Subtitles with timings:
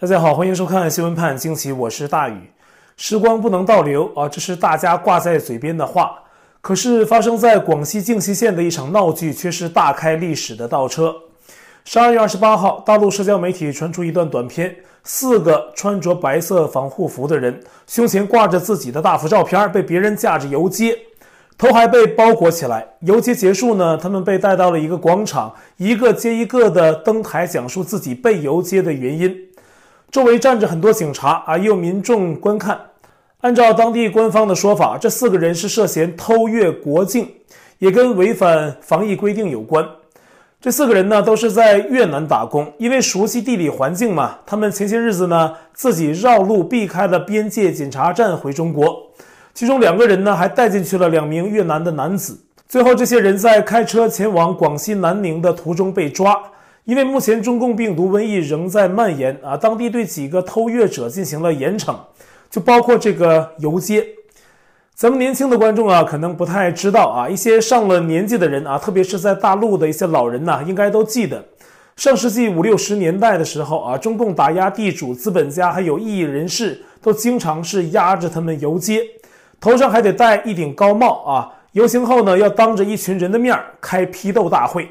[0.00, 2.50] 大家好，欢迎收看新闻判惊奇，我是大宇。
[2.96, 6.20] 时光不能倒流啊，这是大家挂在嘴边的话。
[6.62, 11.14] 可是发生在广西靖西县的一场闹剧，却是大开历史的倒车。
[11.84, 14.74] 十二月二十八号，大陆社交媒体传出一段短片，
[15.04, 20.96] 四个穿着白色防护服的人，胸前挂着自己的大幅照片，被别人架着游街。
[21.58, 22.88] 头还被包裹起来。
[23.00, 29.36] 游街结束呢，他们被带到了一个广场，一个接一个的登台讲述自己被游街的原因。
[30.10, 32.78] 周围站着很多警察啊，也有民众观看。
[33.42, 37.28] 按照当地官方的说法，这四个人是涉嫌偷越国境，
[37.78, 39.86] 也跟违反防疫规定有关。
[40.60, 49.00] 这四个人呢，都是在越南打工，因为熟悉地理环境嘛，他们前些日子呢，自己绕路避开了边界检查站回中国。
[49.54, 52.38] 其中两个人呢，还带进去了两名越南的男子。
[52.68, 56.36] 最后，这些人在开车前往广西南宁的途中被抓。
[56.84, 61.94] 因为目前中共病毒瘟疫仍在蔓延啊，当地对几个偷越者进行了严惩，
[62.50, 64.06] 就包括这个游街。
[64.94, 71.42] 咱们年轻的观众啊，可能不太知道啊，一些上了年纪的人啊，特别是在大陆的一些老人呐、应该都记得，
[71.96, 79.02] 上世纪五六十年代的时候啊，中共打压地主、资本家还有异议人士，都经常是压着他们游街。
[79.60, 81.52] 头上还得戴一顶高帽啊！
[81.72, 84.88] 游行后呢，要当着一群人的面开批斗大会。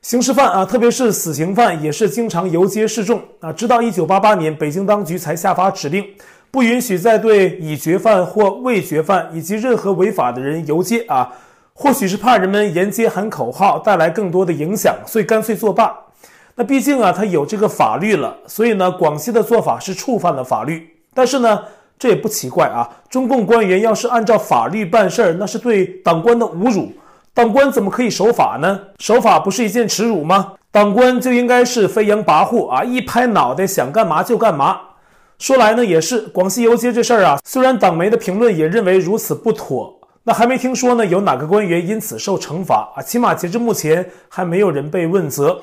[0.00, 3.52] 刑事犯啊，特别是死刑犯，也是经常游街示众啊。
[3.52, 6.04] 直到一九八八年，北京当局才下发指令，
[6.50, 11.30] 不允许再对已决犯或未决犯以及任何违法的人游街啊。
[11.74, 15.92] 或许是怕人们沿街喊口号带来更多的影响，所以干脆作罢。
[16.54, 21.60] 那毕竟啊，他有这个法律了，所以呢，广西的做法是触犯了法律，但是呢。
[22.00, 22.88] 这也不奇怪啊！
[23.10, 26.92] 中共官员要是按照法律办事儿，那是对党官的侮辱。
[27.38, 28.80] 党官怎么可以守法呢？
[28.98, 30.54] 守法不是一件耻辱吗？
[30.72, 34.80] 党官就应该是飞扬跋扈啊，一拍脑袋想干嘛就干嘛。
[35.38, 45.62] 说来呢，也是广西游街这事儿啊，虽然党媒的评论也认为如此不妥，那还没听说呢有哪个官员因此受惩罚啊，起码截至目前还没有人被问责。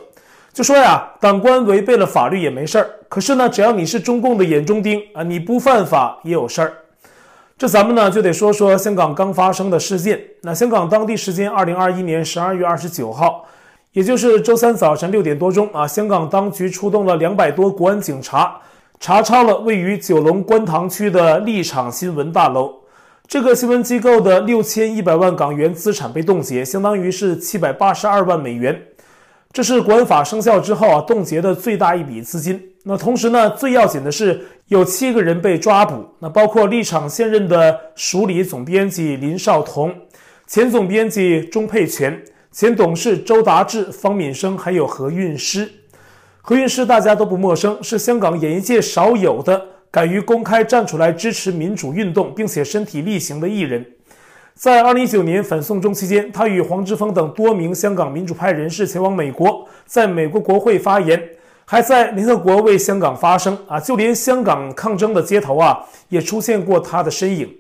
[0.54, 2.90] 就说呀，党官违背了法律也没事儿。
[3.10, 6.74] 可是呢，只要你是中共的眼中钉啊，你不犯法也有事儿。
[7.58, 10.20] 这咱们呢就得说说香港刚发生的事件。
[10.42, 13.46] 那香港当地时间二零二一年十二月二十九号，
[13.94, 18.60] 也就是周三早晨六点多钟啊，香港当局出动了两百多国安警察，
[19.00, 22.74] 查抄了位于九龙观塘区的立场新闻大楼。
[23.26, 28.82] 这个新闻机构的六千一百万港元资产被冻结，相当于是七百八十二万美元。
[29.56, 32.62] 这是国安法生效之后啊冻结的最大一笔资金。
[32.84, 39.96] 那同时呢，最要紧的是有七个人被抓捕，那包括立场现任的署理总编辑林绍彤、
[40.46, 42.22] 前总编辑钟沛权、
[42.52, 45.72] 前董事周达志、方敏生，还有何韵诗。
[46.42, 53.86] 何韵诗大家都不陌生，是香港演艺界少有的敢于公开站出来支持民主运动，并且身体力行的艺人。
[54.56, 61.22] 在二零一九年反送中期间，他与黄之锋等多名香港民主派人士前往美国，在美国国会发言，
[61.66, 63.78] 还在联合国为香港发声啊！
[63.82, 67.54] 就连香港抗争的街头啊，也出现过他的身影。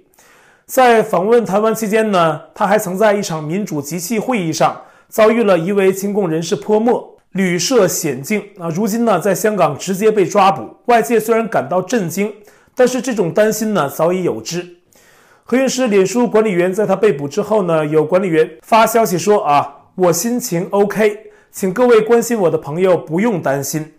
[0.66, 8.70] 在访问台湾期间呢，他还曾在一场民主集气会议上遭遇了一位亲共人士泼墨，屡设险境啊！
[8.70, 12.34] 如今呢，在香港直接被抓捕，外界虽然感到震惊，
[12.74, 14.78] 但是这种担心呢，早已有之。
[15.48, 21.20] 何韵诗脸书管理员在他被捕之后呢，有管理员发消息说啊，我心情 OK，
[21.52, 23.94] 请各位关心我的朋友不用担心。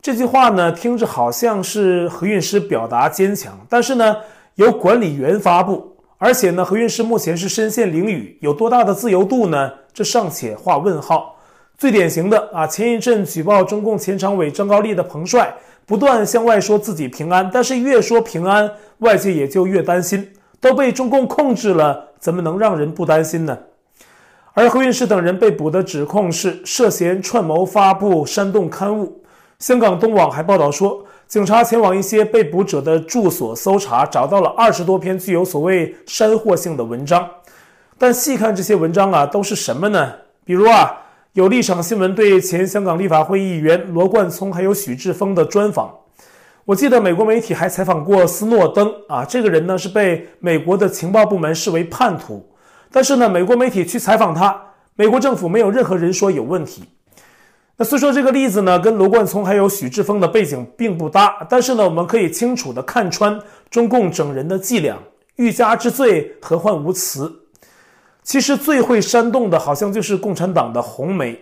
[0.00, 4.16] 这句话呢，听着好像是何韵诗表达坚强，但是呢，
[4.54, 9.70] 由管理员发布，而且呢，何韵诗目前是身陷囹圄，有多大的自由度呢？
[9.92, 11.36] 这尚且画问号。
[11.76, 15.54] 最典型的啊，前一阵举报中共前常委张高丽的彭帅，
[15.84, 18.70] 不断向外说自己平安，但是越说平安，
[19.00, 20.26] 外界也就越担心。
[20.60, 23.58] 都被中共控制了，怎么能让人不担心呢？
[24.52, 29.22] 而何韵诗等人被捕的指控是涉嫌串谋发布煽动刊物。
[29.58, 37.28] 香港东网还报道说，警察前往一些被捕者的住所搜查，找到了二十多篇具有所谓煽惑性的文章。
[37.96, 40.12] 但细看这些文章啊，都是什么呢？
[40.44, 40.98] 比如啊，
[41.34, 45.94] 有立场新闻对前香港立法会议员罗冠聪还有许志峰的专访。
[46.70, 52.48] 我记得美国媒体还采访过斯诺登啊，这个人呢是被美国的情报部门视为叛徒，
[52.92, 54.56] 但是呢，美国媒体去采访他，
[54.94, 56.84] 美国政府没有任何人说有问题。
[57.76, 63.36] 那虽说这个例子呢跟罗冠聪还有许智峰的背景并不搭，但是呢，我们可以清楚地看穿
[63.68, 64.96] 中共整人的伎俩，
[65.34, 67.32] 欲加之罪，何患无辞？
[68.22, 71.36] 其实最会煽动的，好像就是共产党的红媒。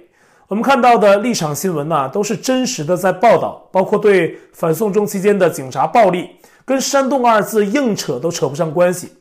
[0.49, 6.31] 我们看到的立场新闻呢、都是真实的在报道，包括对反送中期间的警察暴力，
[6.65, 9.12] 跟煽动二字硬扯都扯不上关系。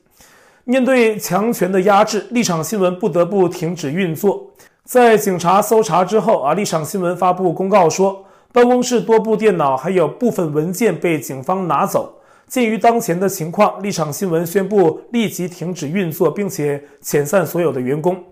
[0.64, 4.52] 面对强权的压制，立场新闻不得不停止运作。
[4.86, 12.14] 在警察搜查之后啊，立场新闻发布公告说，办公室多部电脑还有部分文件被警方拿走。
[12.48, 18.24] 鉴于当前的情况，立场新闻宣布立即停止运作，并且遣散所有的员工。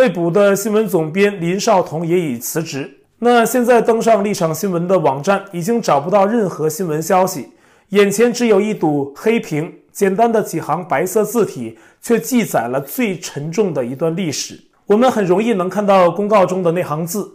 [0.00, 2.90] 被捕的新闻总编林少彤也已辞职。
[3.18, 7.50] 那现在登上立场新闻的网站，已经找不到任何新闻消息，
[7.90, 9.70] 眼前只有一堵黑屏。
[9.92, 14.58] 简单的几行白色字体，却记载了最沉重的一段历史。
[14.86, 17.30] 我们很容易能看到公告中的那行字：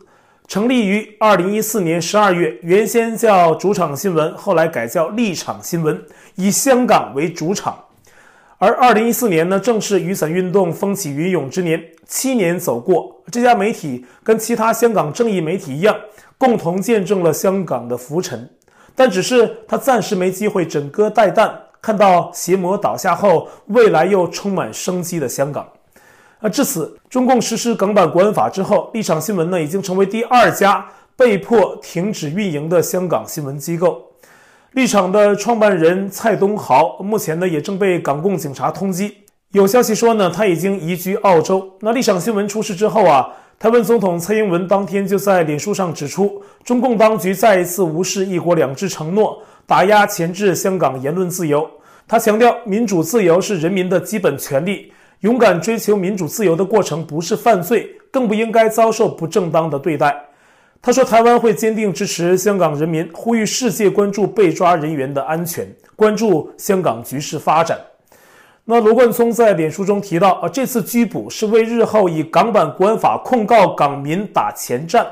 [0.48, 6.04] 成立于二零一四年十二月，原先叫主场新闻，后来改叫立场新闻，
[6.34, 7.78] 以香港为主场。
[8.58, 11.82] 而二零一四年呢，正是雨伞运动风起云涌之年。
[12.08, 15.96] 七年走过，这家媒体跟其他香港正义媒体一样，
[16.38, 18.50] 共同见证了香港的浮沉。
[18.96, 21.52] 但只是他暂时没机会枕戈待旦。
[21.82, 25.68] 看到邪魔倒下后，未来又充满生机的香港。
[26.40, 34.05] 啊，至此，中共实施港版国安法之后，立场新闻呢已经成为第二家被迫停止运营的香港新闻机构。
[34.76, 39.10] 立场的创办人蔡东豪目前呢也正被港共警察通缉。
[39.54, 41.78] 有消息说呢，他已经移居澳洲。
[41.80, 43.26] 那立场新闻出事之后啊，
[43.58, 49.42] 台湾总统蔡英文当天就在脸书上指出，中共当局再一次无视“一国两制”承诺。
[49.66, 51.66] 打压钳制香港言论自由，
[52.06, 60.14] 他强调民主自由是人民的基本权利，勇敢追求民主自由的过程不是犯罪，更不应该遭受不正当的对待。
[60.86, 67.76] 他说，台湾会坚定支持香港人民，呼吁世界关注被抓人员的安全，关注香港局势发展。
[68.66, 75.08] 那罗冠聪在脸书中提到，啊，这次拘捕是为日后以港版国安法控告港民打前站。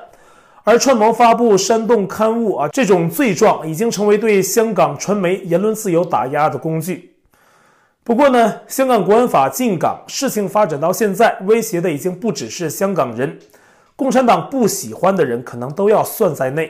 [0.64, 7.16] 而串谋发布煽动刊物啊，这种罪状已经成为对香港传媒言论自由打压的工具。
[8.04, 13.40] 不过呢，香港国安法进港，事情发展到现在，威胁的已经不只是香港人，
[14.04, 16.70] 共产党不喜欢的人可能都要算在内。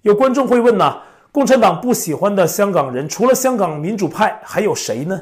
[0.00, 0.96] 有观众会问呢，
[1.30, 5.20] 共产党不喜欢的香港人，除了香港民主派，还有谁呢？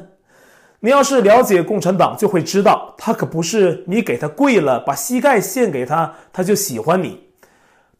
[0.79, 7.21] 你要是了解共产党，就会知道，他可不是你给他跪了，把膝盖献给他，他就喜欢你。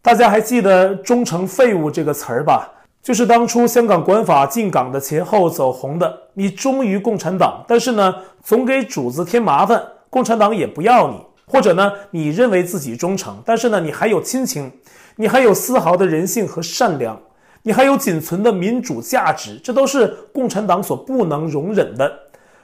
[0.01, 2.71] 大家还记得“忠诚废物”这个词儿吧？
[3.03, 6.17] 就是当初香港管法进港的前后走红的。
[6.35, 11.17] 你忠于共产党，但是呢，总给主子添麻烦，共产党也不要你；
[11.51, 14.71] 或者呢，你认为自己忠诚，但是呢，你还有亲情，
[15.17, 17.19] 你还有丝毫的人性和善良，
[17.63, 22.09] 你还有仅存的民主价值，这都是共产党所不能容忍的。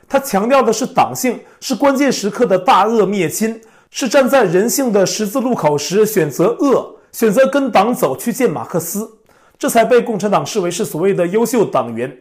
[0.08, 3.60] 他强调的是党性，是关键时刻的大恶灭亲，
[3.92, 6.96] 是站在人性的十字路口时选择恶。
[7.12, 9.10] 选择跟党走去见马克思，
[9.58, 12.16] 这才被共产党视为是所谓的优秀党员。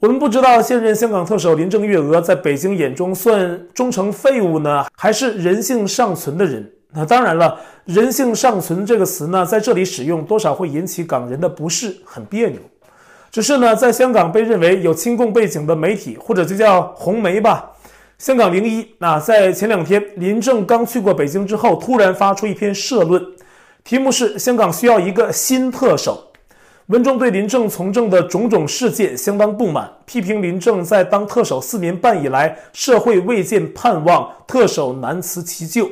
[0.00, 6.66] 我们不知道现任香港特首林郑月娥在北京眼中算忠诚废物呢，还是人性尚存的人？
[6.94, 12.58] 那当然了，人性尚存这个词呢，在这里使用多少会引起港人的不适，很别扭。
[13.30, 17.70] 只是呢，在香港被认为有亲共背景的媒体，或者就叫红媒吧，
[18.16, 23.22] 香港零一，那在前两天林郑刚去过北京之后，突然发出一篇社论。
[23.84, 26.29] 题目是香港需要一个新特首。
[26.90, 35.88] 文中对林郑从政的种种事件相当不满，批评林郑在当特首四年半以来，社会未见盼望，特首难辞其咎。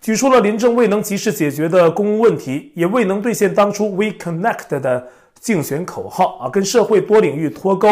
[0.00, 7.90] 举出了林郑未能及时解决的公共问题，也未能兑现当初 We Connect 的竞选口号啊，跟社会多领域脱钩，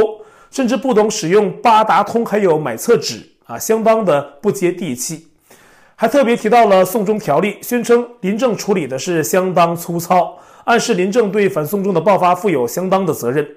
[0.51, 5.29] 甚至不懂使用八达通，还有买厕纸啊，相当的不接地气。
[5.97, 13.49] 还特别提到了送中条例，宣称林郑处理的是相当粗糙，暗示林郑对反送中的爆发负有相当的责任。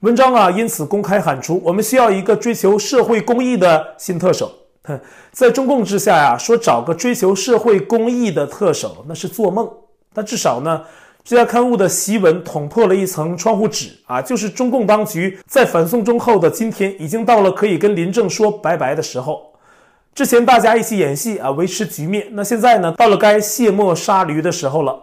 [0.00, 4.52] 文章啊，因此公开喊出：我们需要一个追求社会公义的新特首。
[4.84, 5.00] 哼，
[5.32, 9.66] 在中共之下呀，说找个追求社会公义的特首，那是做梦。
[10.12, 10.82] 但至少呢，
[11.24, 19.54] 这家刊物的檄文捅破了一层窗户纸啊，就是中共当局在反送中后的今天，已经到了可以跟林郑说拜拜的时候。
[20.14, 22.26] 之前大家一起演戏啊，维持局面。
[22.32, 25.00] 那现在呢，到了该卸磨杀驴的时候了。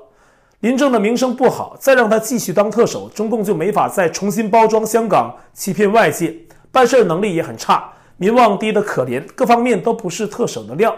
[0.61, 6.35] 林郑的名声不好，再让他继续当特首，中共就没法再重新包装香港，欺骗外界。
[6.71, 10.95] 办事能力也很差，民望低得可怜，各方面都不是特首的料。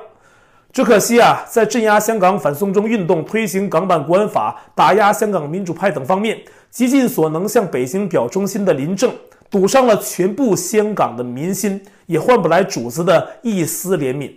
[0.71, 6.39] 只可惜啊，在镇压香港反送中运动、推行港版国安法、打压香港民主派等方面，
[6.69, 9.11] 极尽所能向北京表忠心的林郑。
[9.51, 14.31] 赌上了全部香港的民心，也换不来主子的一丝怜悯。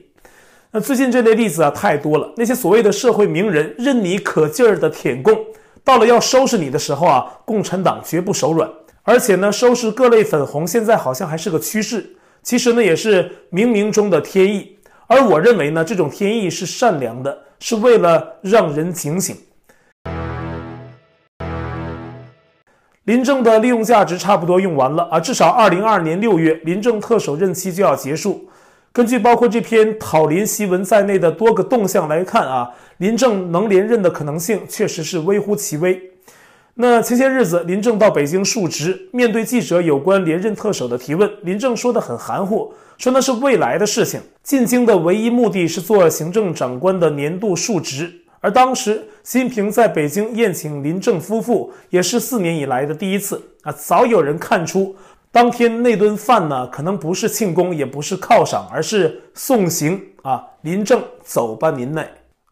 [0.74, 5.38] 那最近这类例子啊太多了，那些所谓的社会名人任你可劲儿的舔共，
[5.84, 8.66] 到了要收拾你的时候啊，共产党绝不手软。
[9.02, 14.78] 而且呢，收拾各类粉红现在好像还是个趋势，其实呢也是冥冥中的天意。
[15.08, 19.36] 而我认为呢，这种天意是善良的，是为了让人警醒。
[23.04, 28.48] 林郑的利用价值差不多用完了啊，至少二零二二年六月，林郑特首任期就要结束。
[28.92, 35.98] 根据包括这篇讨林檄文在内的多个动向来看啊，林郑能连任的可能性确实是微乎其微。
[36.74, 44.20] 那前些日子，林郑到北京述职，面对记者有关连任特首的提问，林郑说得很含糊，说那是未来的事情。
[44.42, 54.94] 进京的唯一目的是做行政长官的年度述职，而当时习近平在北京宴请林郑夫妇，也是四年以来的第一次啊，早有人看出。
[55.32, 60.44] 当天那顿饭呢，可能不是庆功，也不是犒赏，而是送行啊！
[60.60, 62.06] 林郑走吧，您嘞。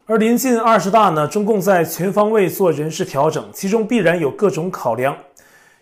[0.06, 5.14] 而临近二十大呢，中共在全方位做人事调整，其中必然有各种考量。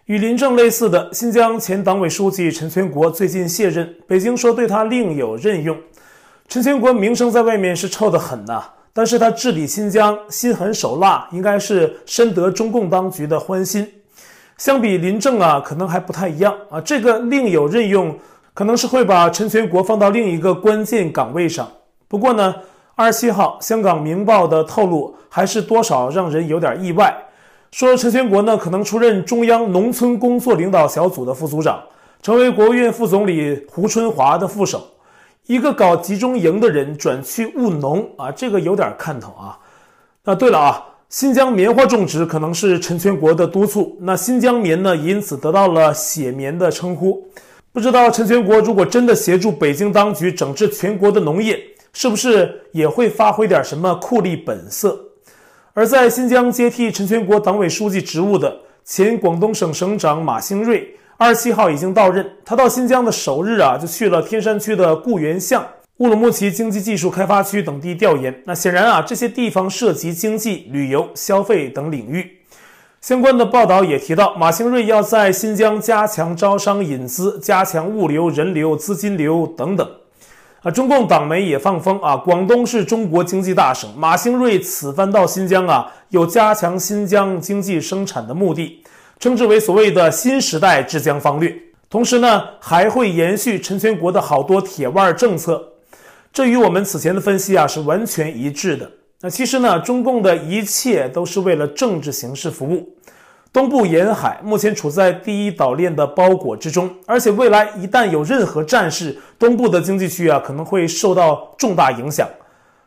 [0.07, 5.79] 与林郑类似的，新疆前党委书记陈全国最近卸任，北京说对他另有任用。
[6.49, 13.87] 陈全国名声在外面是臭得很呐，但是他治理新疆心狠手辣，应该是深得中共当局的欢心。
[14.59, 16.81] 相比林郑啊，可能还不太一样啊。
[16.81, 18.19] 这个另有任用，
[18.53, 21.67] 可能是会把陈全国放到另一个关键岗位上。
[22.09, 22.53] 不过呢，
[22.97, 27.17] 二十七号香港明报的透露，还是多少让人有点意外。
[27.71, 31.81] 说陈全国呢，可能出任中央农村工作领导小组的副组长，
[32.21, 34.83] 成为国务院副总理胡春华的副手。
[35.47, 39.57] 一个搞集中营的人转去务农啊，这个有点看头啊。
[40.25, 40.85] 那对了啊。
[41.09, 47.27] 新疆棉花种植可能是陈全国的督促，那新疆棉呢，因此得到了血棉的称呼。
[47.73, 51.59] 不知道陈全国如果真的协助北京当局整治全国的农业，
[51.95, 55.01] 是不是也会发挥点什么酷吏本色？
[55.73, 62.31] 而在新疆接替陈全国党委书记职务的前广东省省长马兴瑞，二十七号已经到任。
[62.45, 65.67] 他到新疆的首日啊，就去了天山区的固原巷。
[65.99, 72.39] 乌鲁木齐经济技术开发区等地调研，那显然啊，这些地方涉及经济、旅游、消费等领域。
[73.01, 79.91] 相关的报道也提到，马兴瑞要在新疆加强招商引资，加强物流、人流、资金流等等。
[80.63, 88.85] 啊，中共党媒也放风啊，广东是中国经济大省，马兴瑞此番到新疆啊，有加强新疆经济生产的目的，
[89.19, 91.53] 称之为所谓的新时代治疆方略。
[91.91, 95.73] 同时呢，还会延续陈全国的好多铁腕政策。
[96.33, 98.91] 这与我们此前的分析啊是完全一致的。
[99.21, 102.95] 那其实呢，中共的一切都是为了政治形势服务。
[103.53, 112.29] 东部沿海目前处在第一岛链的包裹之中，而且未来一旦有任何战事，东部的经济区啊可能会受到重大影响。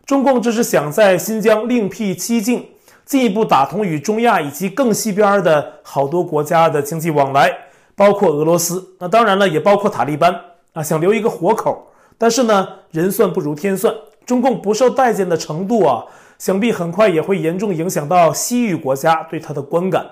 [0.06, 2.66] 中共这是想在新疆另辟蹊径，
[3.06, 7.52] 进一步打通与中亚以及更西边的好多国家的经济往来，
[7.96, 8.96] 包括俄罗斯。
[9.00, 10.34] 那当然了，也包括塔利班
[10.74, 11.91] 啊，想留一个活口。
[12.22, 13.92] 但是呢，人算不如天算，
[14.28, 16.06] 中共不受待见的程度啊，
[16.38, 20.06] 想必很快也会严重影响到西域国家对他的观感。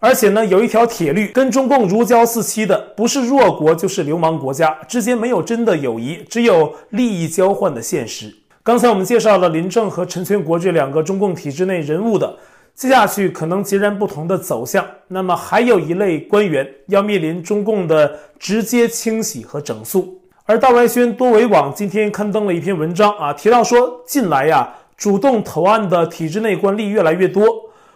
[0.00, 8.34] 而且呢，有一条铁律，跟中共如胶似漆的，不是弱国就是流氓国家，之间没有真的友谊，只有利益交换的现实。
[8.62, 12.34] 刚才我们介绍了林郑和陈全国这两个中共体制内人物的，
[12.74, 14.82] 接下去可能截然不同的走向。
[15.08, 20.18] 那么还有一类官员要面临中共的直接清洗和整肃。
[20.48, 27.44] 而大外宣多维网今天刊登了一篇文章啊，提到说，近来呀，主动投案的体制内官吏越来越多。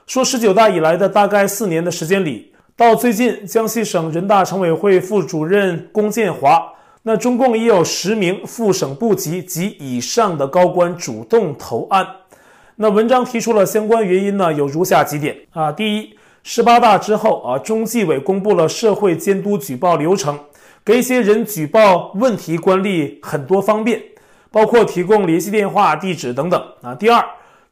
[0.04, 6.60] 说十九大以来的大概四年的时间里，到最近江西省人大常委会副主任龚建华，
[7.04, 12.04] 那中共也有十名副省部级及以上的高官主动投案。
[12.74, 20.36] 那文章提出了相关原因呢，有如下几点啊：第一，十八大之后啊，中纪委公布了社会监督举报流程。
[20.82, 24.02] 给一些人举报问题官吏很多方便，
[24.50, 26.94] 包括提供联系电话、地址等等啊。
[26.94, 27.22] 第二，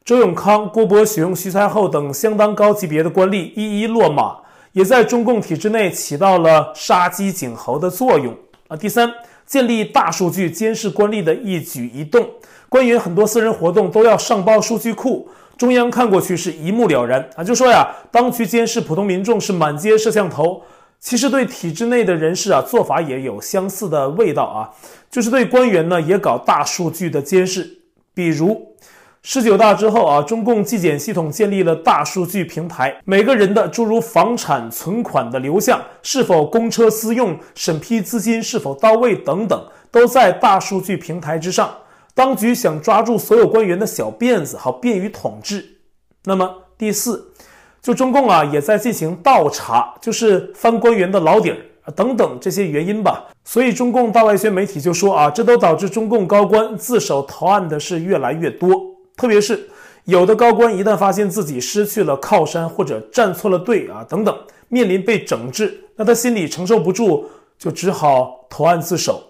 [0.05, 4.37] 周永康、郭伯雄、徐才厚等相当高级别的官吏一一落马，
[4.73, 8.37] 也在中共体制内起到了杀鸡儆猴的作用
[8.69, 8.77] 啊。
[8.77, 9.11] 第三，
[9.47, 12.29] 建立大数据监视官吏的一举一动，
[12.69, 17.43] 官员很多私人活动都要上报数据库，中央看过去是一目了然啊。
[17.43, 20.63] 就说呀，当局监视普通民众是满街摄像头。
[21.01, 24.71] 其实对体制内的人士啊，做法也有相似的味道啊，
[25.11, 27.83] 就是对官员呢也搞大数据的监视。
[28.13, 28.77] 比如
[29.23, 41.77] 十九大之后啊，中共纪检系统建立了大数据平台，每个人的诸如房产、存款的流向、是否公车私用、审批资金是否到位等等，都在大数据平台之上。
[42.15, 45.79] 当局想抓住所有官员的小辫子，好便于统治。
[46.25, 47.33] 那么第四，
[47.81, 51.57] 就中共啊也在进行倒查，就是翻官员的老底儿
[51.95, 53.25] 等等这些原因吧。
[53.45, 58.75] 所以中共大外宣媒体就说啊，这都导致中共高官自首投案的事越来越多，
[59.17, 59.69] 特别是
[60.05, 64.37] 有的高官一旦发现自己失去了靠山或者站错了队啊等等，
[64.69, 67.27] 面临被整治，那他心里承受不住，
[67.59, 69.23] 就只好投案自首。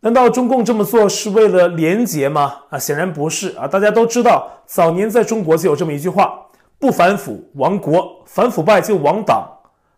[0.00, 2.56] 难道中共这么做是为了廉洁吗？
[2.70, 3.68] 啊，显然不是啊！
[3.68, 6.41] 大家都知道，早年在中国就有这么一句话：
[6.82, 9.48] 不反腐亡国，反腐败就亡党。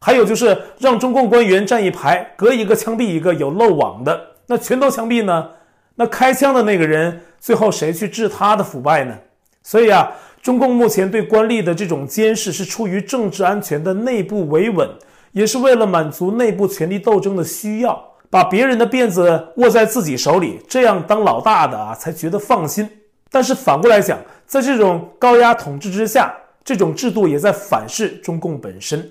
[0.03, 5.49] 还有就是让中共官员站一排，隔一个枪毙一个，有漏网的，那全都枪毙呢？
[5.95, 9.17] 那开枪的那个人最后谁去治他的腐败呢？
[9.63, 10.13] 所以啊，
[10.43, 14.87] 中共目前对官吏的这种监视是出于政治安全的内部维稳，
[15.33, 17.99] 也是为了满足内部权力斗争的需要。
[18.29, 22.87] 把别人的辫子握在自己手里，这样当老大的啊才觉得放心。
[23.31, 29.07] 但是反过来讲，在这种高压统治之下，这种制度也在反噬中共本身。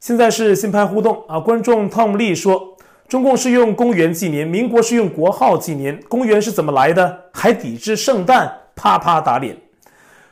[0.00, 2.76] 现在是新派互动啊，观众 Tom Lee 说，
[3.08, 7.24] 中共是用公元纪年，民国是用国号纪年，公元是怎么来的？
[7.32, 9.56] 还抵制圣诞，啪啪打脸。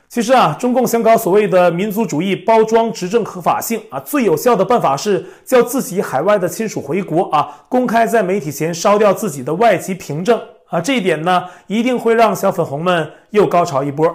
[0.09, 14.13] 其实啊，中共想搞所谓的民族主义，包装执政合法性啊，最有效的办法是叫自己海外的亲属回国啊，公开在媒体前烧掉自己的外籍凭证啊，这一点呢，一定会让小粉红们又高潮一波。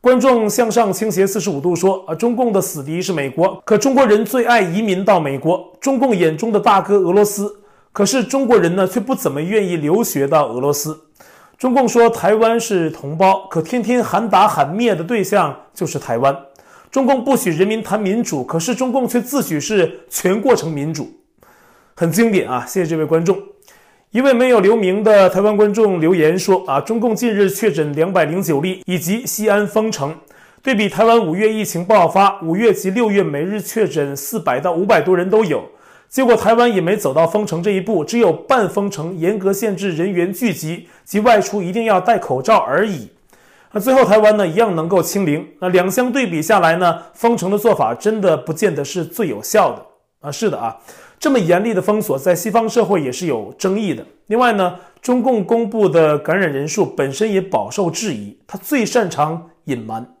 [0.00, 7.60] 观众向上倾斜四十五度说啊，中共的死敌是美国，可中国人最爱移民到美国，中共眼中的大哥俄罗斯，
[7.92, 10.98] 可是中国人呢，却不怎么愿意留学到俄罗斯。
[11.58, 16.34] 中共说台湾是同胞，可天天喊打喊灭的对象就是台湾。
[16.90, 21.08] 中共不许人民谈民主，可是中共却自诩是全过程民主，
[21.94, 22.64] 很经典啊！
[22.66, 23.38] 谢谢这位观众。
[24.12, 30.12] 一位没有留名的台湾观众留言说：啊，中共近日确诊两百零九例，以及西安封城，
[30.64, 35.62] 对比台湾五月疫情爆发，五月及六月每日确诊四百到五百多人都有。
[36.08, 43.08] 结果台湾也没走到封城这一步，只有半封城，严格限制人员聚集及外出一定要戴口罩而已。
[43.70, 45.46] 那最后台湾呢，一样能够清零。
[45.60, 49.86] 那两相对比下来呢，封城的做法真的不见得是最有效的
[50.22, 50.32] 啊。
[50.32, 50.76] 是的啊，
[51.20, 54.04] 这么严厉的封锁在西方社会也是有争议的。
[54.28, 60.14] 另外呢，中共公布的感染人数本身也饱受质疑，他最擅长隐瞒。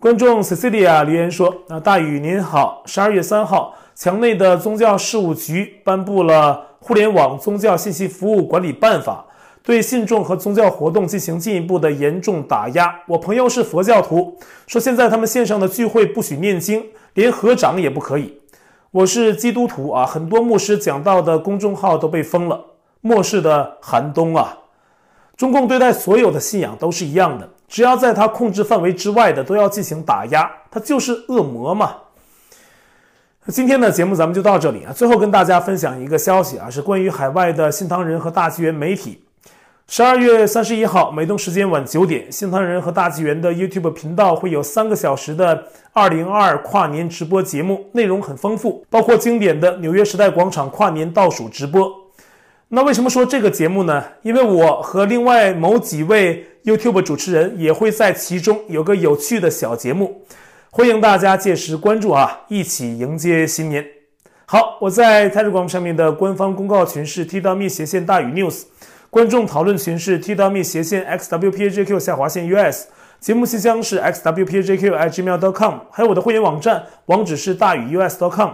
[0.00, 9.24] 观众 Cecilia 留言说：“那大宇您好，十二月三号。”墙内的宗教事务局颁布了《互联网宗教信息服务管理办法》，
[9.62, 12.94] 对信众和宗教活动进行进一步的严重打压。
[13.06, 14.36] 我朋友是佛教徒，
[14.66, 16.84] 说现在他们线上的聚会不许念经，
[17.14, 18.38] 连合掌也不可以。
[18.96, 22.64] 我是基督徒啊，很多牧师讲到的公众号都被封了。
[23.02, 24.56] 末世的寒冬啊，
[25.36, 31.94] 中共对待所有的信仰都是一样的，只要在他控制范围之外的都要进行打压，他就是恶魔嘛。
[33.48, 34.92] 今天的节目咱们就到这里啊。
[34.94, 39.25] 最后跟大家分享一个消息啊，是关于海外的新唐人和大纪元媒体。
[39.88, 51.88] 十二月三十一号，美东时间晚九点，新唐人和大纪元的 YouTube 频道会有三个小时的二零二二跨年直播节目，内容很丰富，包括经典的纽约时代广场跨年倒数直播。
[52.68, 54.02] 那为什么说这个节目呢？
[54.22, 60.22] 因为我和另外某几位 YouTube 主持人也会在其中有个有趣的小节目。
[60.70, 63.86] 欢迎大家届时关注啊，一起迎接新年。
[64.46, 68.64] 好，我在 Telegram 上面的官方公告群是 T.me 斜线大宇 News，
[69.10, 72.86] 观众讨论群是 t w 斜线 x w p j q 下划线 us，
[73.20, 78.50] 节目信箱是 XWPJQ IGmail dot com 还有我的会员网站网址是大宇 u s dot com，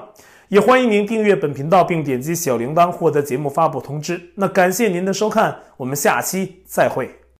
[0.48, 4.20] 也欢迎您订阅本频道并点击小铃铛获得节目发布通知。
[4.36, 7.21] 那感谢您的收看，我们下期再会。